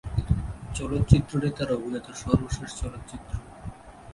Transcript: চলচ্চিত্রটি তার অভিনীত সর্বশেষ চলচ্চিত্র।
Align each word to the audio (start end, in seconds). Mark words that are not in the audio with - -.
চলচ্চিত্রটি 0.75 1.49
তার 1.57 1.69
অভিনীত 1.77 2.07
সর্বশেষ 2.23 2.69
চলচ্চিত্র। 2.81 3.33